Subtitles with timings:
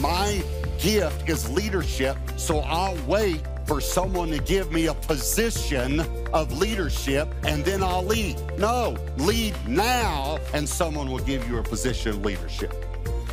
[0.00, 0.42] my
[0.78, 6.00] gift is leadership, so I'll wait for someone to give me a position
[6.32, 8.36] of leadership and then I'll lead.
[8.58, 12.74] No, lead now and someone will give you a position of leadership.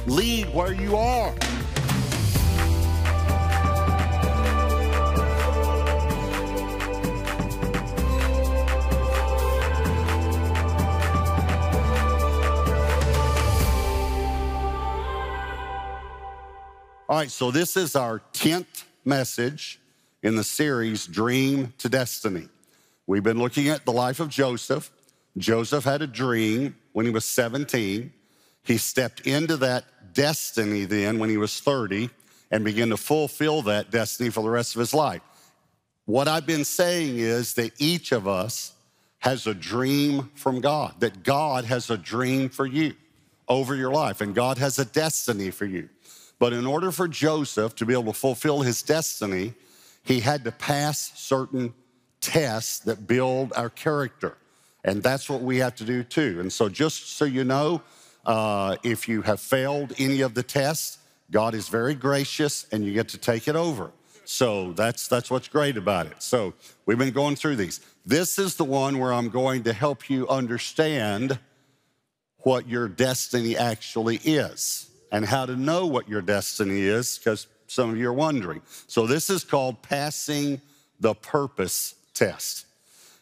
[0.06, 1.34] Lead where you are.
[17.18, 19.80] Right, so this is our 10th message
[20.22, 22.48] in the series Dream to Destiny.
[23.08, 24.92] We've been looking at the life of Joseph.
[25.36, 28.14] Joseph had a dream when he was 17.
[28.62, 32.12] He stepped into that destiny then when he was 30
[32.52, 35.22] and began to fulfill that destiny for the rest of his life.
[36.06, 38.74] What I've been saying is that each of us
[39.18, 42.94] has a dream from God, that God has a dream for you
[43.48, 45.90] over your life, and God has a destiny for you.
[46.40, 49.54] But in order for Joseph to be able to fulfill his destiny,
[50.04, 51.74] he had to pass certain
[52.22, 54.38] tests that build our character.
[54.84, 56.40] And that's what we have to do too.
[56.40, 57.82] And so, just so you know,
[58.26, 61.00] uh, if you have failed any of the tests,
[61.32, 63.92] God is very gracious and you get to take it over.
[64.26, 66.22] So that's that's what's great about it.
[66.22, 66.54] So
[66.86, 67.80] we've been going through these.
[68.06, 71.40] This is the one where I'm going to help you understand
[72.40, 77.90] what your destiny actually is and how to know what your destiny is, because some
[77.90, 78.62] of you are wondering.
[78.88, 80.62] So, this is called passing
[81.00, 82.66] the purpose test.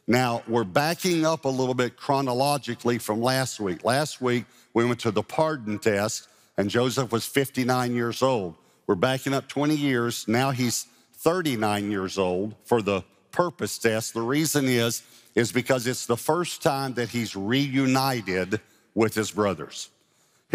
[0.07, 3.83] Now, we're backing up a little bit chronologically from last week.
[3.83, 6.27] Last week, we went to the pardon test,
[6.57, 8.55] and Joseph was 59 years old.
[8.87, 10.27] We're backing up 20 years.
[10.27, 14.13] Now he's 39 years old for the purpose test.
[14.13, 15.01] The reason is,
[15.33, 18.61] is because it's the first time that he's reunited
[18.93, 19.89] with his brothers.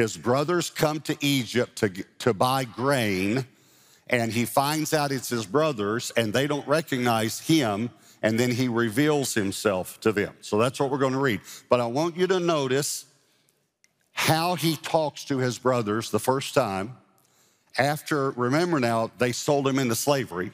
[0.01, 3.45] His brothers come to Egypt to, to buy grain,
[4.09, 7.91] and he finds out it's his brothers, and they don't recognize him,
[8.23, 10.33] and then he reveals himself to them.
[10.41, 11.43] So that's what we're going to read.
[11.69, 13.05] But I want you to notice
[14.13, 16.97] how he talks to his brothers the first time.
[17.77, 20.53] After, remember now, they sold him into slavery,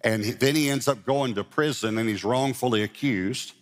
[0.00, 3.52] and then he ends up going to prison and he's wrongfully accused.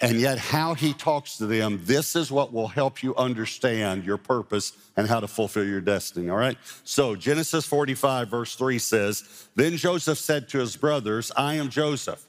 [0.00, 4.18] And yet, how he talks to them, this is what will help you understand your
[4.18, 6.58] purpose and how to fulfill your destiny, all right?
[6.84, 12.22] So, Genesis 45, verse 3 says, Then Joseph said to his brothers, I am Joseph.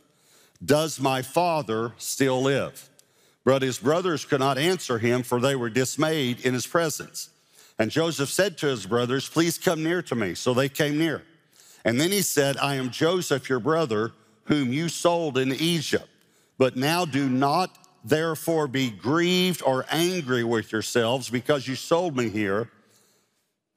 [0.63, 2.89] Does my father still live?
[3.43, 7.29] But his brothers could not answer him, for they were dismayed in his presence.
[7.77, 10.35] And Joseph said to his brothers, Please come near to me.
[10.35, 11.23] So they came near.
[11.83, 14.13] And then he said, I am Joseph, your brother,
[14.45, 16.07] whom you sold in Egypt.
[16.57, 22.29] But now do not therefore be grieved or angry with yourselves because you sold me
[22.29, 22.69] here.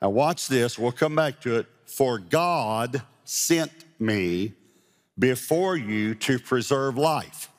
[0.01, 1.67] Now, watch this, we'll come back to it.
[1.85, 4.55] For God sent me
[5.19, 7.51] before you to preserve life.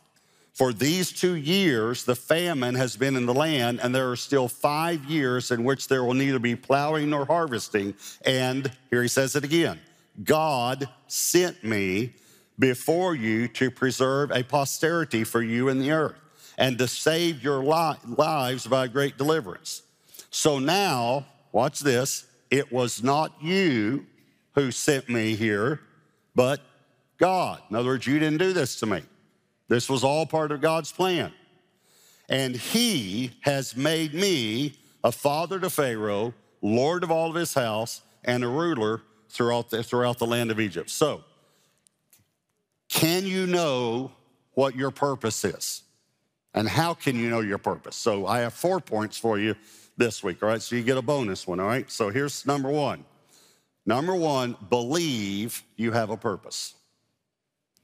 [0.54, 4.48] For these two years, the famine has been in the land, and there are still
[4.48, 7.96] five years in which there will neither be plowing nor harvesting.
[8.26, 9.80] And here he says it again
[10.24, 12.14] God sent me
[12.62, 16.16] before you to preserve a posterity for you in the earth
[16.60, 19.82] and to save your li- lives by great deliverance.
[20.30, 24.06] So now, watch this it was not you
[24.54, 25.80] who sent me here,
[26.36, 26.62] but
[27.18, 27.62] God.
[27.70, 29.02] In other words, you didn't do this to me.
[29.68, 31.32] This was all part of God's plan.
[32.30, 38.02] And He has made me a father to Pharaoh, Lord of all of his house,
[38.24, 40.92] and a ruler throughout the, throughout the land of Egypt.
[40.92, 41.24] So,
[42.92, 44.12] can you know
[44.54, 45.84] what your purpose is?
[46.54, 47.96] And how can you know your purpose?
[47.96, 49.56] So I have four points for you
[49.96, 50.62] this week, all right?
[50.62, 51.90] So you get a bonus one, all right?
[51.90, 53.06] So here's number one.
[53.86, 56.76] Number one, believe you have a purpose.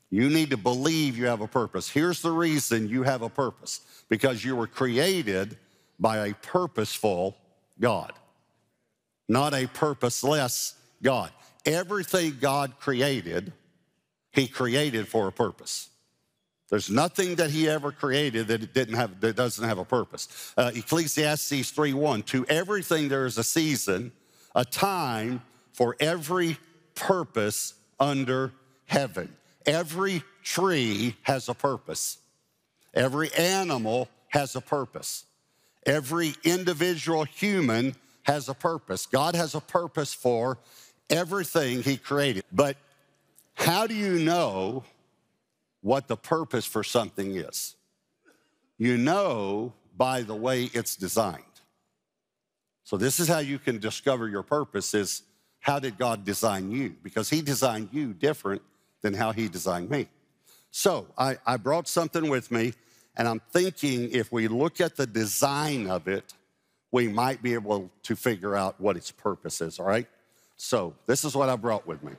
[0.09, 1.90] You need to believe you have a purpose.
[1.90, 5.57] Here's the reason you have a purpose because you were created
[6.00, 7.38] by a purposeful
[7.79, 8.12] God,
[9.29, 11.31] not a purposeless God.
[11.66, 13.53] Everything God created
[14.32, 15.90] he created for a purpose.
[16.70, 20.53] There's nothing that he ever created that didn't have that doesn't have a purpose.
[20.58, 22.26] Uh, Ecclesiastes 3:1.
[22.28, 24.12] To everything there is a season,
[24.53, 25.41] a time
[25.72, 26.58] for every
[26.94, 28.52] purpose under
[28.85, 29.34] heaven.
[29.66, 32.18] Every tree has a purpose.
[32.94, 35.26] Every animal has a purpose.
[35.85, 39.06] Every individual human has a purpose.
[39.06, 40.58] God has a purpose for
[41.09, 42.44] everything he created.
[42.52, 42.76] But
[43.57, 44.83] how do you know
[45.81, 47.75] what the purpose for something is?
[48.77, 51.43] You know by the way it's designed.
[52.83, 55.23] So this is how you can discover your purpose is
[55.59, 56.95] how did God design you?
[57.01, 58.61] Because He designed you different
[59.01, 60.07] than how He designed me.
[60.69, 62.73] So I, I brought something with me,
[63.15, 66.35] and I'm thinking if we look at the design of it,
[66.91, 70.07] we might be able to figure out what its purpose is, all right?
[70.57, 72.13] So this is what I brought with me.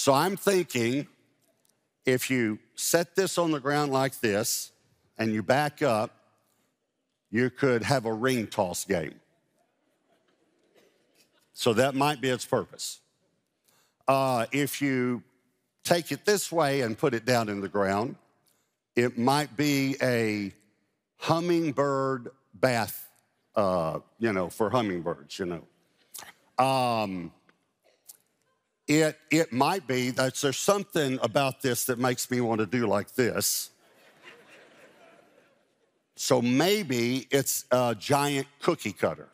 [0.00, 1.08] So I'm thinking
[2.06, 4.72] if you set this on the ground like this
[5.18, 6.10] and you back up,
[7.30, 9.20] you could have a ring toss game.
[11.52, 13.00] So that might be its purpose.
[14.08, 15.22] Uh, if you
[15.84, 18.16] take it this way and put it down in the ground,
[18.96, 20.54] it might be a
[21.18, 23.06] hummingbird bath,
[23.54, 26.64] uh, you know, for hummingbirds, you know.
[26.64, 27.32] Um,
[28.90, 32.88] it, it might be that there's something about this that makes me want to do
[32.88, 33.70] like this.
[36.16, 39.28] So maybe it's a giant cookie cutter.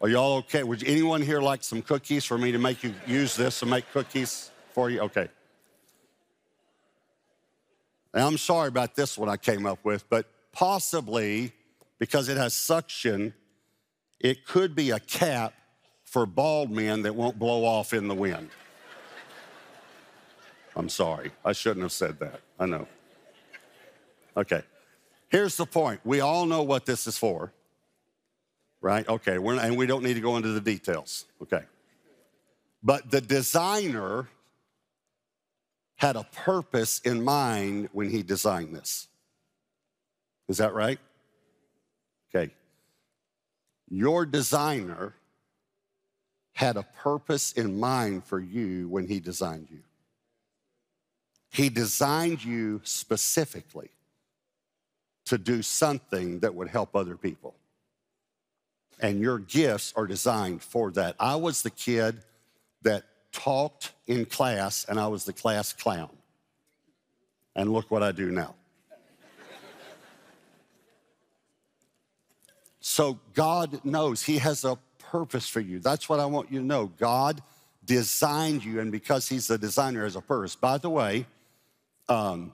[0.00, 0.62] Are y'all okay?
[0.62, 3.90] Would anyone here like some cookies for me to make you use this and make
[3.92, 5.00] cookies for you?
[5.00, 5.28] Okay.
[8.12, 11.50] I'm sorry about this one I came up with, but possibly
[11.98, 13.34] because it has suction,
[14.20, 15.52] it could be a cap
[16.14, 18.48] for bald men that won't blow off in the wind.
[20.76, 21.32] I'm sorry.
[21.44, 22.40] I shouldn't have said that.
[22.56, 22.86] I know.
[24.36, 24.62] Okay.
[25.28, 25.98] Here's the point.
[26.04, 27.52] We all know what this is for,
[28.80, 29.08] right?
[29.08, 29.38] Okay.
[29.38, 31.24] and we don't need to go into the details.
[31.42, 31.64] Okay.
[32.80, 34.28] But the designer
[35.96, 39.08] had a purpose in mind when he designed this.
[40.46, 41.00] Is that right?
[42.32, 42.52] Okay.
[43.88, 45.16] Your designer
[46.54, 49.80] had a purpose in mind for you when he designed you.
[51.50, 53.90] He designed you specifically
[55.26, 57.54] to do something that would help other people.
[59.00, 61.16] And your gifts are designed for that.
[61.18, 62.22] I was the kid
[62.82, 66.10] that talked in class, and I was the class clown.
[67.56, 68.54] And look what I do now.
[72.80, 74.78] so God knows He has a
[75.10, 75.78] purpose for you.
[75.78, 76.86] That's what I want you to know.
[76.86, 77.42] God
[77.84, 80.56] designed you, and because He's the designer, has a purpose.
[80.56, 81.26] By the way,
[82.08, 82.52] um,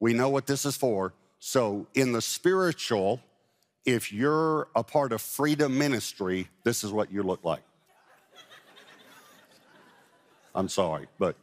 [0.00, 1.12] we know what this is for.
[1.38, 3.20] So, in the spiritual,
[3.84, 7.62] if you're a part of freedom ministry, this is what you look like.
[10.54, 11.36] I'm sorry, but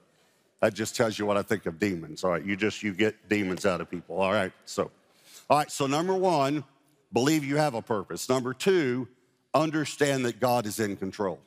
[0.61, 2.23] that just tells you what I think of demons.
[2.23, 4.21] All right, you just you get demons out of people.
[4.21, 4.91] All right, so,
[5.49, 5.71] all right.
[5.71, 6.63] So number one,
[7.11, 8.29] believe you have a purpose.
[8.29, 9.07] Number two,
[9.53, 11.39] understand that God is in control.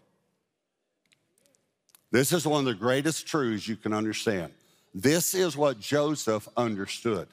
[2.10, 4.52] This is one of the greatest truths you can understand.
[4.94, 7.28] This is what Joseph understood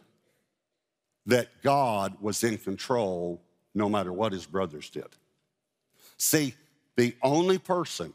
[1.26, 3.42] that God was in control
[3.76, 5.08] no matter what his brothers did.
[6.18, 6.54] See,
[6.96, 8.14] the only person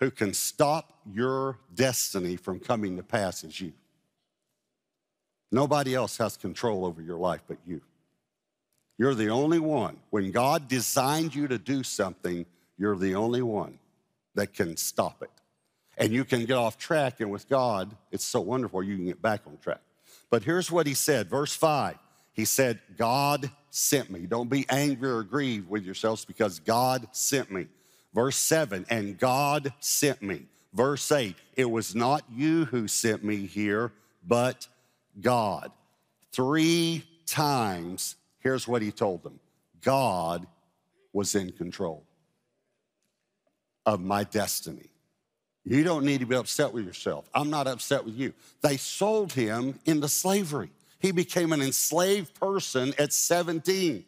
[0.00, 3.72] who can stop your destiny from coming to pass is you.
[5.50, 7.80] Nobody else has control over your life but you.
[8.98, 9.96] You're the only one.
[10.10, 12.44] When God designed you to do something,
[12.76, 13.78] you're the only one
[14.34, 15.30] that can stop it.
[15.96, 19.22] And you can get off track, and with God, it's so wonderful you can get
[19.22, 19.80] back on track.
[20.30, 21.96] But here's what he said, verse 5.
[22.32, 24.26] He said, God sent me.
[24.26, 27.66] Don't be angry or grieved with yourselves because God sent me.
[28.14, 30.46] Verse 7, and God sent me.
[30.72, 33.92] Verse 8, it was not you who sent me here,
[34.26, 34.68] but
[35.20, 35.72] God.
[36.32, 39.40] Three times Here's what he told them
[39.82, 40.46] God
[41.12, 42.04] was in control
[43.86, 44.90] of my destiny.
[45.64, 47.28] You don't need to be upset with yourself.
[47.34, 48.32] I'm not upset with you.
[48.62, 50.70] They sold him into slavery.
[50.98, 54.04] He became an enslaved person at 17.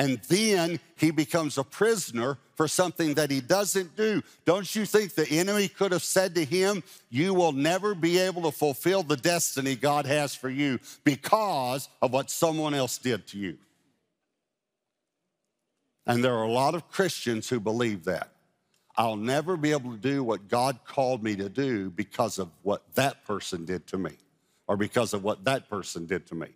[0.00, 4.22] And then he becomes a prisoner for something that he doesn't do.
[4.46, 8.40] Don't you think the enemy could have said to him, You will never be able
[8.44, 13.38] to fulfill the destiny God has for you because of what someone else did to
[13.38, 13.58] you?
[16.06, 18.32] And there are a lot of Christians who believe that.
[18.96, 22.94] I'll never be able to do what God called me to do because of what
[22.94, 24.12] that person did to me
[24.66, 26.48] or because of what that person did to me.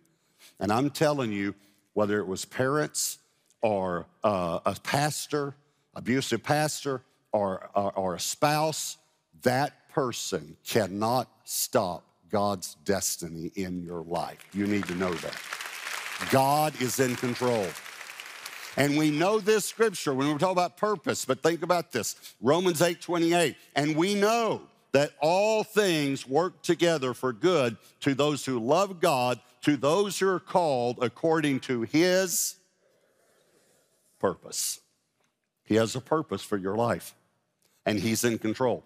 [0.59, 1.53] And I'm telling you,
[1.93, 3.19] whether it was parents
[3.65, 5.55] or uh, a pastor
[5.95, 8.97] abusive pastor or, or, or a spouse,
[9.41, 14.39] that person cannot stop God's destiny in your life.
[14.53, 15.41] You need to know that.
[16.31, 17.65] God is in control.
[18.77, 22.81] And we know this scripture when we talk about purpose, but think about this Romans
[22.81, 23.55] 8 28.
[23.75, 29.39] And we know that all things work together for good to those who love God,
[29.61, 32.55] to those who are called according to his
[34.25, 34.79] purpose.
[35.65, 37.13] He has a purpose for your life,
[37.85, 38.83] and he's in control.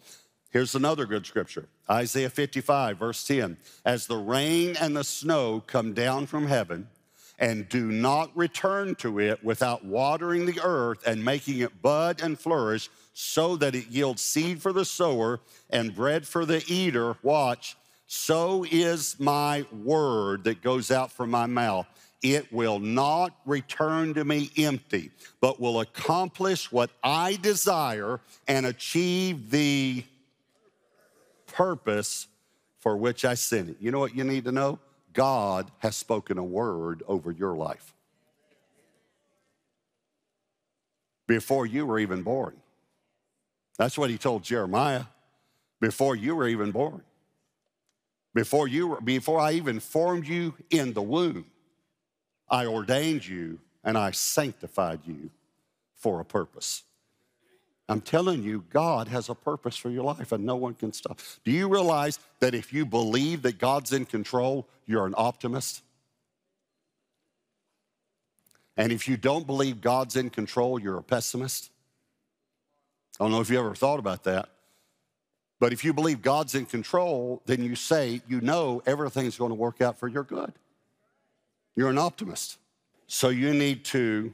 [0.49, 3.55] Here's another good scripture Isaiah 55, verse 10.
[3.85, 6.89] As the rain and the snow come down from heaven,
[7.37, 12.37] and do not return to it without watering the earth and making it bud and
[12.37, 17.15] flourish, so that it yields seed for the sower and bread for the eater.
[17.23, 17.77] Watch,
[18.07, 21.87] so is my word that goes out from my mouth.
[22.21, 29.49] It will not return to me empty, but will accomplish what I desire and achieve
[29.51, 30.03] the
[31.47, 32.27] purpose
[32.79, 33.77] for which I sent it.
[33.79, 34.79] You know what you need to know?
[35.13, 37.93] God has spoken a word over your life
[41.27, 42.55] before you were even born.
[43.77, 45.03] That's what he told Jeremiah
[45.79, 47.01] before you were even born.
[48.33, 51.45] Before you were, before I even formed you in the womb,
[52.49, 55.29] I ordained you and I sanctified you
[55.95, 56.83] for a purpose.
[57.87, 61.19] I'm telling you, God has a purpose for your life and no one can stop.
[61.43, 65.81] Do you realize that if you believe that God's in control, you're an optimist?
[68.77, 71.71] And if you don't believe God's in control, you're a pessimist?
[73.19, 74.49] I don't know if you ever thought about that.
[75.59, 79.55] But if you believe God's in control, then you say, you know, everything's going to
[79.55, 80.53] work out for your good.
[81.79, 82.57] You're an optimist.
[83.07, 84.33] So you need to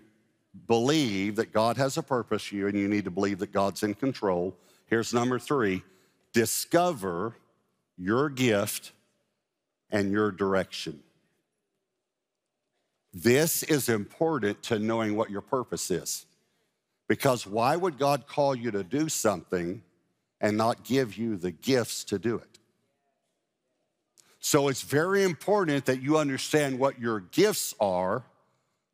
[0.66, 3.84] believe that God has a purpose for you and you need to believe that God's
[3.84, 4.56] in control.
[4.88, 5.84] Here's number three
[6.34, 7.36] discover
[8.00, 8.94] your gift
[9.92, 11.04] and your direction.
[13.14, 16.26] This is important to knowing what your purpose is.
[17.08, 19.84] Because why would God call you to do something
[20.42, 22.55] and not give you the gifts to do it?
[24.46, 28.22] So it's very important that you understand what your gifts are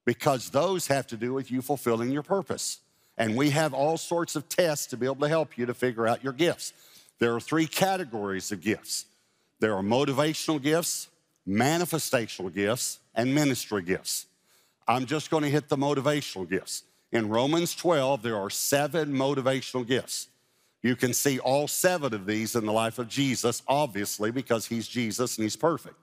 [0.05, 2.77] because those have to do with you fulfilling your purpose.
[3.17, 6.07] And we have all sorts of tests to be able to help you to figure
[6.07, 6.71] out your gifts.
[7.19, 9.07] There are three categories of gifts
[9.59, 11.09] there are motivational gifts,
[11.45, 14.27] manifestational gifts, and ministry gifts.
[14.87, 16.83] I'm just going to hit the motivational gifts.
[17.11, 20.29] In Romans 12, there are seven motivational gifts.
[20.81, 24.87] You can see all seven of these in the life of Jesus, obviously, because he's
[24.87, 25.95] Jesus and he's perfect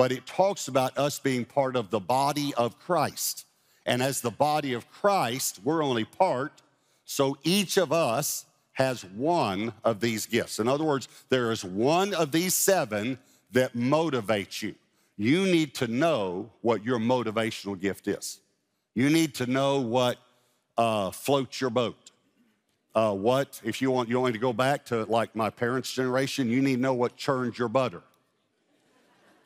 [0.00, 3.44] but it talks about us being part of the body of Christ.
[3.84, 6.62] And as the body of Christ, we're only part,
[7.04, 10.58] so each of us has one of these gifts.
[10.58, 13.18] In other words, there is one of these seven
[13.52, 14.74] that motivates you.
[15.18, 18.40] You need to know what your motivational gift is.
[18.94, 20.16] You need to know what
[20.78, 21.99] uh, floats your boat.
[22.94, 26.48] Uh, what, if you want, you want to go back to like my parents' generation,
[26.48, 28.02] you need to know what churns your butter.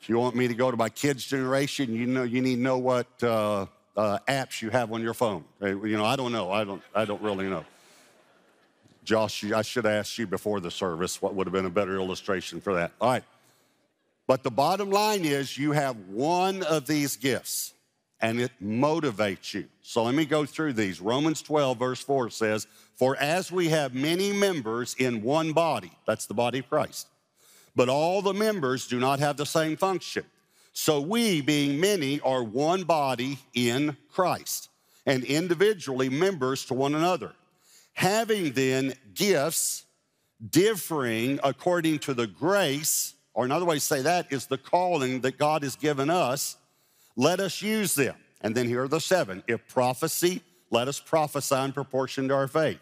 [0.01, 2.61] If you want me to go to my kids' generation, you know you need to
[2.61, 5.43] know what uh, uh, apps you have on your phone.
[5.61, 6.51] You know, I don't know.
[6.51, 6.81] I don't.
[6.93, 7.65] I don't really know.
[9.03, 11.95] Josh, I should have asked you before the service what would have been a better
[11.95, 12.91] illustration for that.
[12.99, 13.23] All right.
[14.27, 17.74] But the bottom line is you have one of these gifts
[18.21, 19.65] and it motivates you.
[19.81, 21.01] So let me go through these.
[21.01, 26.25] Romans 12, verse 4 says, For as we have many members in one body, that's
[26.25, 27.07] the body of Christ,
[27.75, 30.23] but all the members do not have the same function.
[30.73, 34.69] So we, being many, are one body in Christ
[35.05, 37.33] and individually members to one another.
[37.93, 39.85] Having then gifts
[40.49, 45.37] differing according to the grace, or another way to say that is the calling that
[45.37, 46.57] God has given us,
[47.15, 48.15] let us use them.
[48.41, 49.43] And then here are the seven.
[49.47, 52.79] If prophecy, let us prophesy in proportion to our faith.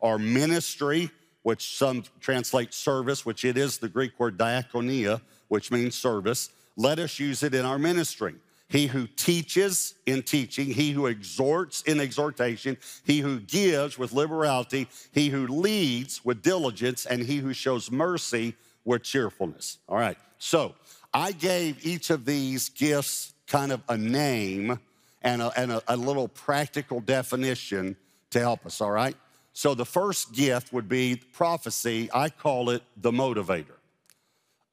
[0.00, 1.10] Our ministry,
[1.42, 6.50] which some translate service, which it is the Greek word diakonia, which means service.
[6.76, 8.34] Let us use it in our ministry.
[8.68, 14.88] He who teaches in teaching, he who exhorts in exhortation, he who gives with liberality,
[15.12, 19.78] he who leads with diligence, and he who shows mercy with cheerfulness.
[19.88, 20.74] All right, so
[21.12, 24.78] I gave each of these gifts kind of a name
[25.22, 27.96] and a, and a, a little practical definition
[28.30, 29.16] to help us, all right?
[29.52, 32.10] So the first gift would be prophecy.
[32.12, 33.76] I call it the motivator.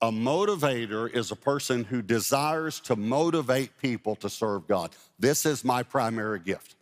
[0.01, 4.91] A motivator is a person who desires to motivate people to serve God.
[5.19, 6.75] This is my primary gift.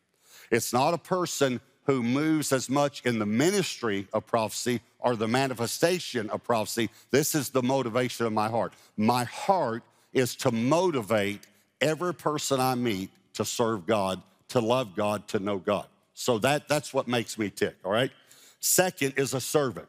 [0.50, 5.28] It's not a person who moves as much in the ministry of prophecy or the
[5.28, 6.90] manifestation of prophecy.
[7.12, 8.74] This is the motivation of my heart.
[8.96, 11.42] My heart is to motivate
[11.82, 15.88] every person I meet to serve God, to love God, to know God.
[16.14, 18.12] So that, that's what makes me tick, all right?
[18.60, 19.88] Second is a servant.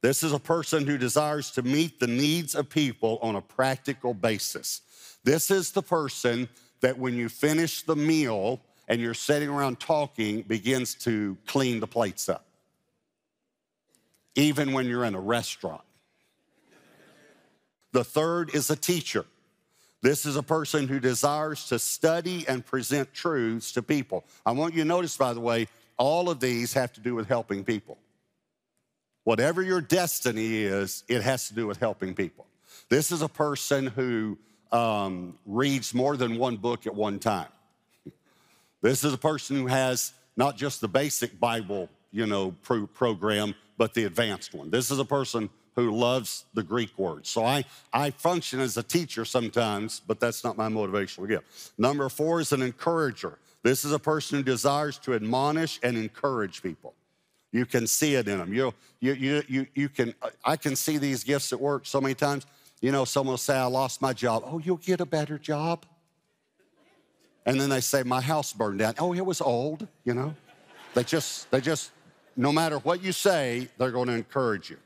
[0.00, 4.14] This is a person who desires to meet the needs of people on a practical
[4.14, 4.82] basis.
[5.24, 6.48] This is the person
[6.80, 11.86] that when you finish the meal and you're sitting around talking, begins to clean the
[11.86, 12.46] plates up,
[14.34, 15.82] even when you're in a restaurant.
[17.92, 19.24] The third is a teacher.
[20.00, 24.24] This is a person who desires to study and present truths to people.
[24.46, 27.26] I want you to notice, by the way, all of these have to do with
[27.26, 27.98] helping people.
[29.24, 32.46] Whatever your destiny is, it has to do with helping people.
[32.88, 34.38] This is a person who
[34.70, 37.48] um, reads more than one book at one time.
[38.80, 43.54] This is a person who has not just the basic Bible, you know, pro- program,
[43.76, 44.70] but the advanced one.
[44.70, 47.28] This is a person who loves the Greek words.
[47.28, 51.72] So I, I function as a teacher sometimes, but that's not my motivational gift.
[51.78, 53.38] Number four is an encourager.
[53.62, 56.94] This is a person who desires to admonish and encourage people.
[57.52, 58.52] You can see it in them.
[58.52, 62.14] You, you, you, you, you can, I can see these gifts at work so many
[62.14, 62.44] times.
[62.80, 64.42] You know, someone will say, I lost my job.
[64.46, 65.86] Oh, you'll get a better job.
[67.46, 68.94] And then they say, my house burned down.
[68.98, 70.34] Oh, it was old, you know.
[70.94, 71.92] They just, they just,
[72.36, 74.76] no matter what you say, they're going to encourage you.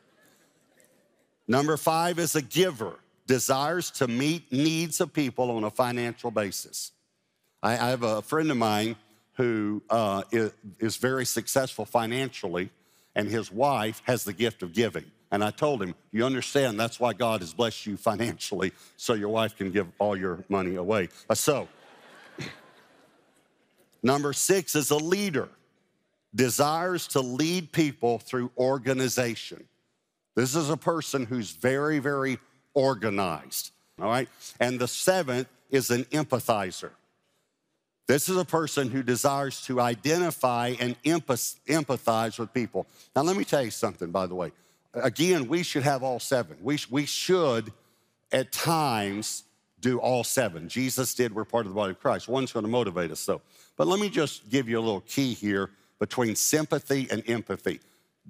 [1.52, 2.94] Number five is a giver,
[3.26, 6.92] desires to meet needs of people on a financial basis.
[7.62, 8.97] I, I have a friend of mine
[9.35, 12.71] who uh, is, is very successful financially,
[13.14, 15.04] and his wife has the gift of giving.
[15.30, 19.28] And I told him, You understand that's why God has blessed you financially, so your
[19.28, 21.11] wife can give all your money away.
[21.28, 21.68] Uh, so,
[24.02, 25.50] number six is a leader,
[26.35, 29.66] desires to lead people through organization.
[30.35, 32.39] This is a person who's very, very
[32.75, 33.71] organized,
[34.01, 34.29] all right?
[34.61, 36.91] And the seventh is an empathizer.
[38.07, 42.87] This is a person who desires to identify and empathize with people.
[43.15, 44.53] Now, let me tell you something, by the way.
[44.95, 46.57] Again, we should have all seven.
[46.61, 47.73] We, we should,
[48.31, 49.45] at times,
[49.81, 50.69] do all seven.
[50.69, 52.29] Jesus did, we're part of the body of Christ.
[52.29, 53.42] One's gonna motivate us, though.
[53.77, 57.81] But let me just give you a little key here between sympathy and empathy.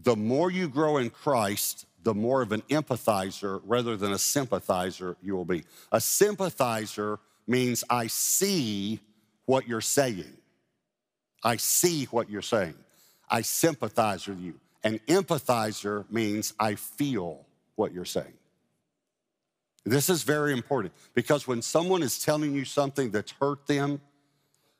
[0.02, 5.16] The more you grow in Christ, the more of an empathizer rather than a sympathizer
[5.22, 5.64] you will be.
[5.92, 9.00] A sympathizer means I see
[9.46, 10.36] what you're saying.
[11.42, 12.74] I see what you're saying.
[13.28, 14.54] I sympathize with you.
[14.84, 18.34] An empathizer means I feel what you're saying.
[19.84, 24.00] This is very important because when someone is telling you something that's hurt them,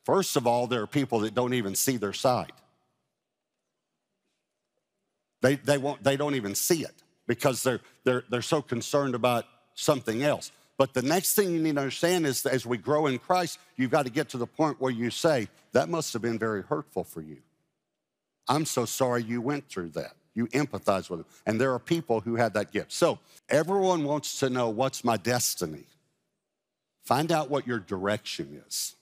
[0.05, 2.53] first of all, there are people that don't even see their side.
[5.41, 9.47] They, they, won't, they don't even see it because they're, they're, they're so concerned about
[9.75, 10.51] something else.
[10.79, 13.91] But the next thing you need to understand is as we grow in Christ, you've
[13.91, 17.05] got to get to the point where you say, that must have been very hurtful
[17.05, 17.39] for you.
[18.49, 20.15] I'm so sorry you went through that.
[20.35, 21.27] You empathize with them.
[21.47, 22.93] And there are people who have that gift.
[22.93, 25.85] So everyone wants to know what's my destiny.
[27.05, 28.95] Find out what your direction is,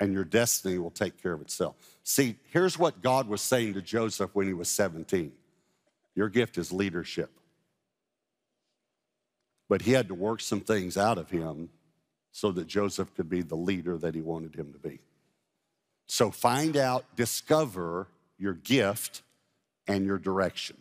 [0.00, 1.74] and your destiny will take care of itself.
[2.04, 5.32] See, here's what God was saying to Joseph when he was 17
[6.18, 7.30] Your gift is leadership.
[9.68, 11.68] But he had to work some things out of him
[12.32, 14.98] so that Joseph could be the leader that he wanted him to be.
[16.08, 19.22] So find out, discover your gift
[19.86, 20.76] and your direction.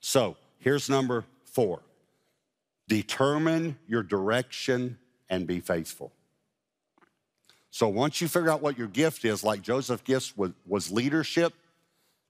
[0.00, 1.82] So here's number four
[2.88, 4.98] determine your direction
[5.30, 6.10] and be faithful.
[7.70, 11.52] So once you figure out what your gift is, like Joseph's gift was, was leadership,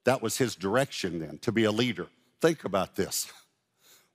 [0.05, 2.09] that was his direction then, to be a leader.
[2.40, 3.31] Think about this.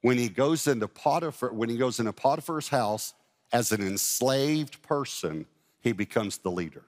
[0.01, 3.13] when he goes into Potiphar, when he goes into Potiphar's house
[3.51, 5.45] as an enslaved person,
[5.81, 6.83] he becomes the leader.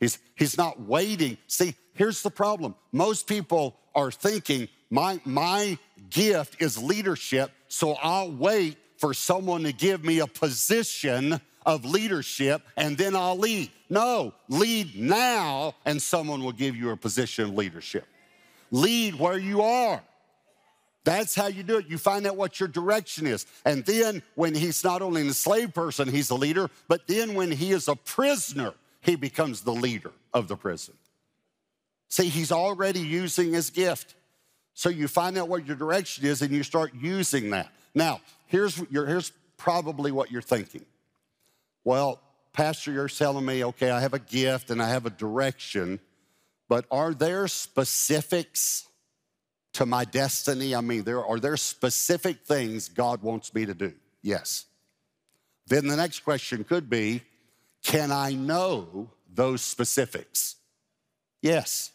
[0.00, 1.38] He's, he's not waiting.
[1.46, 2.74] See, here's the problem.
[2.92, 5.78] Most people are thinking, my, my
[6.10, 12.62] gift is leadership, so I'll wait for someone to give me a position of leadership
[12.76, 13.70] and then I'll lead.
[13.88, 18.06] No, lead now and someone will give you a position of leadership.
[18.70, 20.02] Lead where you are.
[21.04, 21.86] That's how you do it.
[21.86, 23.46] You find out what your direction is.
[23.64, 27.52] And then when he's not only an enslaved person, he's a leader, but then when
[27.52, 30.94] he is a prisoner, he becomes the leader of the prison.
[32.08, 34.16] See, he's already using his gift.
[34.74, 37.72] So you find out what your direction is and you start using that.
[37.94, 40.84] Now, here's, your, here's probably what you're thinking.
[41.84, 42.20] Well,
[42.52, 46.00] Pastor, you're telling me, okay, I have a gift and I have a direction,
[46.68, 48.86] but are there specifics
[49.74, 50.74] to my destiny?
[50.74, 53.92] I mean, there are there specific things God wants me to do?
[54.22, 54.66] Yes.
[55.66, 57.22] Then the next question could be,
[57.82, 60.56] can I know those specifics?
[61.42, 61.92] Yes.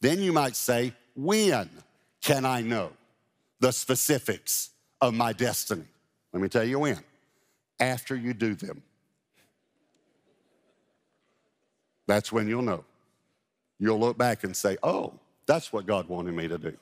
[0.00, 1.68] Then you might say, when
[2.20, 2.90] can I know
[3.60, 4.70] the specifics
[5.00, 5.84] of my destiny?
[6.32, 6.98] Let me tell you when.
[7.78, 8.82] After you do them.
[12.06, 12.84] That's when you'll know.
[13.82, 15.12] You'll look back and say, oh,
[15.44, 16.76] that's what God wanted me to do.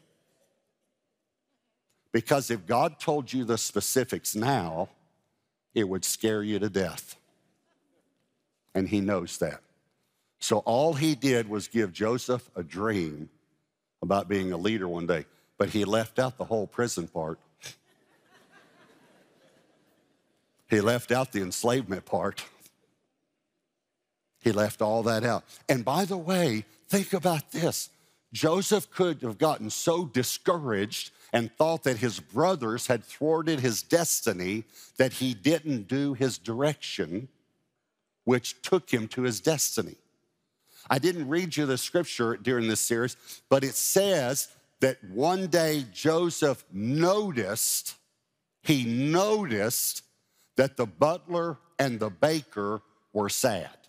[2.13, 4.91] Because if God told you the specifics now,
[5.75, 7.17] it would scare you to death.
[8.75, 9.63] And He knows that.
[10.41, 13.31] So all He did was give Joseph a dream
[14.03, 15.25] about being a leader one day,
[15.57, 17.39] but He left out the whole prison part.
[20.69, 22.45] he left out the enslavement part.
[24.43, 25.45] He left all that out.
[25.67, 27.89] And by the way, think about this
[28.33, 34.65] Joseph could have gotten so discouraged and thought that his brothers had thwarted his destiny
[34.99, 37.29] that he didn't do his direction,
[38.25, 39.97] which took him to his destiny.
[40.89, 43.17] I didn't read you the scripture during this series,
[43.49, 44.49] but it says
[44.81, 47.97] that one day Joseph noticed,
[48.63, 50.03] he noticed
[50.57, 53.80] that the butler and the baker were sad.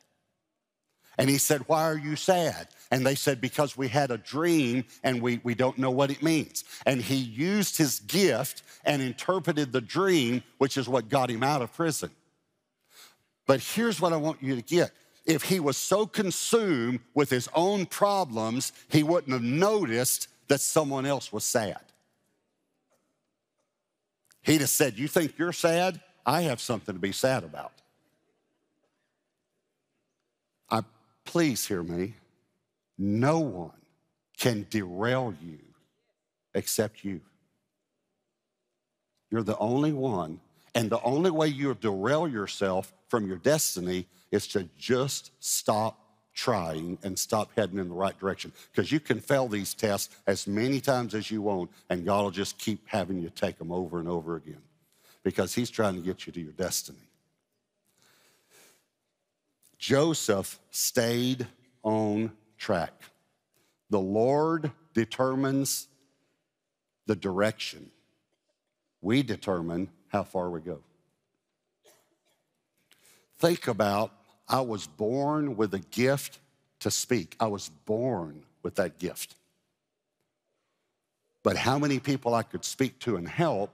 [1.22, 2.70] And he said, Why are you sad?
[2.90, 6.24] And they said, Because we had a dream and we, we don't know what it
[6.24, 6.64] means.
[6.84, 11.62] And he used his gift and interpreted the dream, which is what got him out
[11.62, 12.10] of prison.
[13.46, 14.94] But here's what I want you to get.
[15.24, 21.06] If he was so consumed with his own problems, he wouldn't have noticed that someone
[21.06, 21.82] else was sad.
[24.42, 26.02] He'd have said, You think you're sad?
[26.26, 27.74] I have something to be sad about.
[30.72, 30.82] I
[31.26, 32.16] please hear me.
[32.98, 33.72] No one
[34.38, 35.60] can derail you
[36.54, 37.22] except you.
[39.30, 40.40] You're the only one.
[40.74, 45.98] And the only way you derail yourself from your destiny is to just stop
[46.34, 48.54] trying and stop heading in the right direction.
[48.72, 52.32] Because you can fail these tests as many times as you want, and God will
[52.32, 54.62] just keep having you take them over and over again
[55.24, 57.11] because He's trying to get you to your destiny.
[59.82, 61.48] Joseph stayed
[61.82, 62.94] on track.
[63.90, 65.88] The Lord determines
[67.08, 67.90] the direction.
[69.02, 70.82] We determine how far we go.
[73.40, 74.14] Think about
[74.48, 76.38] I was born with a gift
[76.82, 77.36] to speak.
[77.40, 79.36] I was born with that gift.
[81.42, 83.72] But how many people I could speak to and help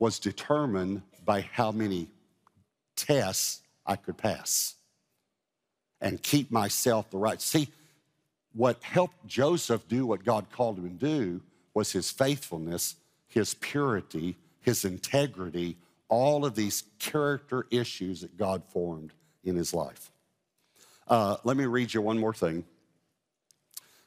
[0.00, 2.08] was determined by how many
[2.96, 4.74] tests I could pass
[6.00, 7.40] and keep myself the right.
[7.40, 7.68] See,
[8.52, 11.40] what helped Joseph do what God called him to do
[11.74, 12.96] was his faithfulness,
[13.26, 15.76] his purity, his integrity,
[16.08, 19.12] all of these character issues that God formed
[19.44, 20.10] in his life.
[21.06, 22.64] Uh, let me read you one more thing.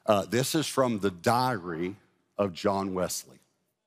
[0.05, 1.95] Uh, this is from the diary
[2.37, 3.37] of John Wesley.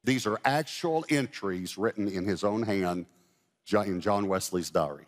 [0.05, 3.07] These are actual entries written in his own hand
[3.73, 5.07] in John Wesley's diary.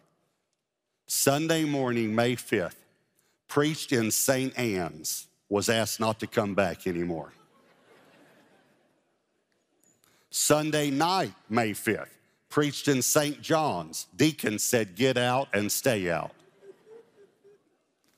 [1.07, 2.77] Sunday morning, May 5th,
[3.49, 4.57] preached in St.
[4.59, 7.33] Anne's, was asked not to come back anymore.
[10.31, 12.09] Sunday night, May 5th,
[12.49, 13.41] preached in St.
[13.41, 14.07] John's.
[14.17, 16.33] Deacon said, Get out and stay out.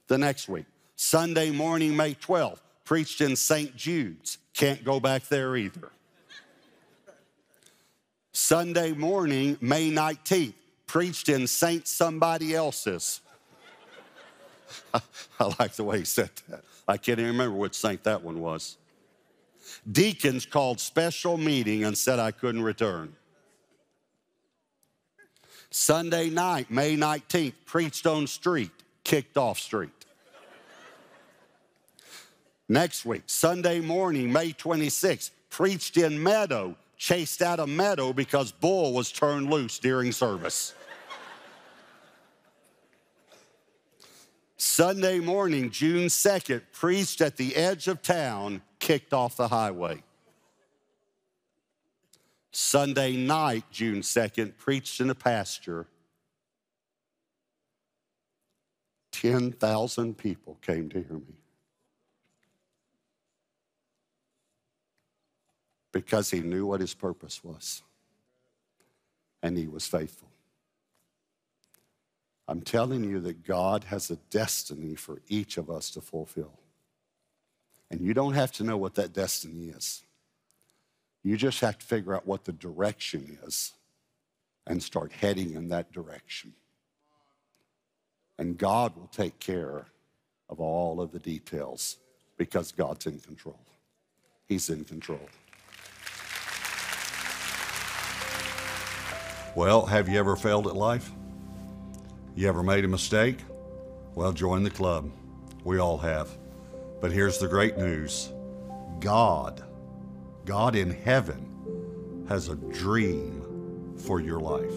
[0.07, 0.65] The next week,
[0.97, 3.77] Sunday morning, May 12th, preached in St.
[3.77, 4.39] Jude's.
[4.55, 5.91] Can't go back there either.
[8.33, 10.55] Sunday morning, May 19th,
[10.89, 13.21] preached in Saint somebody else's.
[14.95, 16.65] I like the way he said that.
[16.89, 18.77] I can't even remember which saint that one was.
[19.91, 23.15] Deacons called special meeting and said I couldn't return.
[25.71, 28.71] Sunday night, May 19th, preached on street,
[29.05, 29.91] kicked off street.
[32.71, 38.95] Next week, Sunday morning, May 26th, preached in meadow, chased out of meadow because bull
[38.95, 40.75] was turned loose during service.
[44.79, 50.05] Sunday morning, June 2nd, preached at the edge of town, kicked off the highway.
[52.53, 55.89] Sunday night, June 2nd, preached in a pasture.
[59.11, 61.35] 10,000 people came to hear me.
[65.91, 67.83] Because he knew what his purpose was,
[69.43, 70.28] and he was faithful.
[72.49, 76.59] I'm telling you that God has a destiny for each of us to fulfill.
[77.91, 80.03] And you don't have to know what that destiny is.
[81.23, 83.75] You just have to figure out what the direction is
[84.67, 86.55] and start heading in that direction.
[88.39, 89.87] And God will take care
[90.49, 91.99] of all of the details
[92.39, 93.61] because God's in control.
[94.47, 95.29] He's in control.
[99.55, 101.11] Well, have you ever failed at life?
[102.39, 103.41] You ever made a mistake?
[104.15, 105.11] Well, join the club.
[105.65, 106.31] We all have.
[107.01, 108.31] But here's the great news
[109.01, 109.65] God,
[110.45, 114.73] God in heaven, has a dream for your life.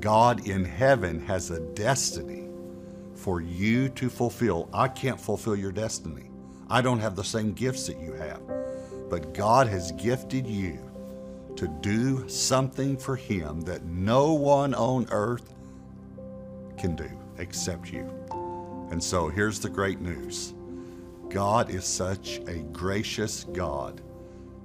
[0.00, 2.48] God in heaven has a destiny
[3.14, 4.68] for you to fulfill.
[4.72, 6.30] I can't fulfill your destiny.
[6.68, 8.42] I don't have the same gifts that you have.
[9.08, 10.80] But God has gifted you
[11.54, 15.54] to do something for Him that no one on earth
[16.80, 18.10] can do except you.
[18.90, 20.54] And so here's the great news
[21.28, 24.00] God is such a gracious God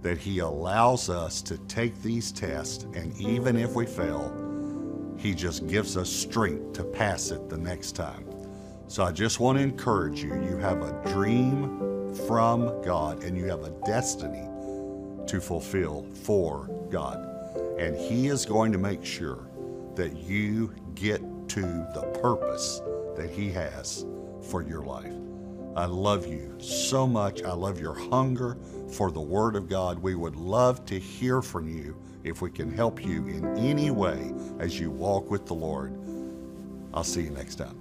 [0.01, 4.33] that He allows us to take these tests, and even if we fail,
[5.17, 8.25] He just gives us strength to pass it the next time.
[8.87, 13.45] So I just want to encourage you you have a dream from God, and you
[13.45, 14.47] have a destiny
[15.27, 17.17] to fulfill for God.
[17.77, 19.47] And He is going to make sure
[19.95, 21.61] that you get to
[21.93, 22.81] the purpose
[23.15, 24.05] that He has
[24.41, 25.13] for your life.
[25.75, 27.43] I love you so much.
[27.43, 28.57] I love your hunger
[28.91, 29.99] for the Word of God.
[29.99, 34.33] We would love to hear from you if we can help you in any way
[34.59, 35.93] as you walk with the Lord.
[36.93, 37.77] I'll see you next time.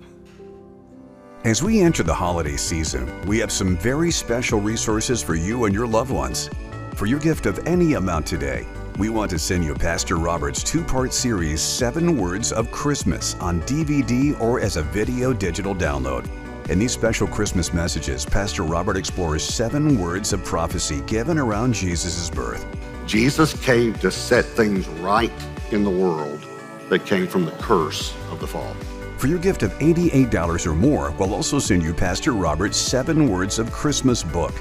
[1.44, 5.74] As we enter the holiday season, we have some very special resources for you and
[5.74, 6.50] your loved ones.
[6.94, 8.66] For your gift of any amount today,
[8.98, 13.61] we want to send you Pastor Robert's two part series, Seven Words of Christmas, on
[13.62, 16.28] DVD or as a video digital download.
[16.70, 22.30] In these special Christmas messages, Pastor Robert explores seven words of prophecy given around Jesus'
[22.30, 22.64] birth.
[23.07, 25.33] Jesus came to set things right
[25.72, 26.46] in the world
[26.88, 28.74] that came from the curse of the fall.
[29.18, 33.59] For your gift of $88 or more, we'll also send you Pastor Robert's Seven Words
[33.59, 34.54] of Christmas book.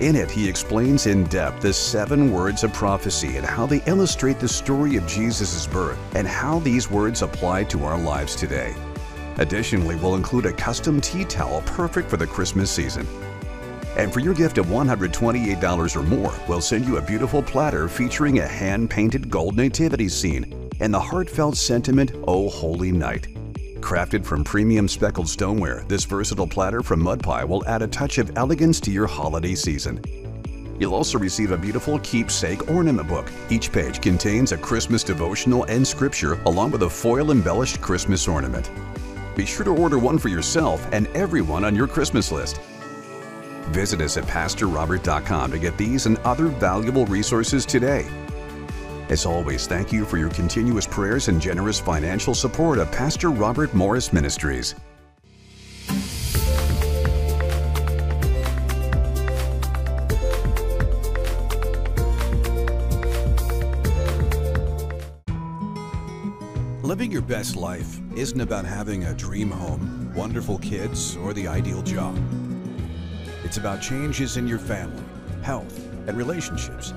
[0.00, 4.38] In it, he explains in depth the seven words of prophecy and how they illustrate
[4.38, 8.76] the story of Jesus' birth and how these words apply to our lives today.
[9.38, 13.08] Additionally, we'll include a custom tea towel perfect for the Christmas season.
[13.96, 18.38] And for your gift of $128 or more, we'll send you a beautiful platter featuring
[18.38, 23.37] a hand painted gold nativity scene and the heartfelt sentiment, O Holy Night.
[23.80, 28.36] Crafted from premium speckled stoneware, this versatile platter from Mudpie will add a touch of
[28.36, 30.02] elegance to your holiday season.
[30.78, 33.30] You'll also receive a beautiful keepsake ornament book.
[33.50, 38.70] Each page contains a Christmas devotional and scripture along with a foil embellished Christmas ornament.
[39.36, 42.60] Be sure to order one for yourself and everyone on your Christmas list.
[43.70, 48.06] Visit us at PastorRobert.com to get these and other valuable resources today.
[49.10, 53.72] As always, thank you for your continuous prayers and generous financial support of Pastor Robert
[53.72, 54.74] Morris Ministries.
[66.82, 71.80] Living your best life isn't about having a dream home, wonderful kids, or the ideal
[71.80, 72.14] job.
[73.42, 75.02] It's about changes in your family,
[75.42, 76.92] health, and relationships.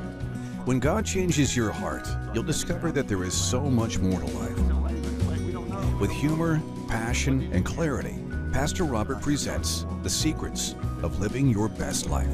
[0.66, 6.00] When God changes your heart, you'll discover that there is so much more to life.
[6.00, 8.16] With humor, passion, and clarity,
[8.54, 12.30] Pastor Robert presents The Secrets of Living Your Best Life.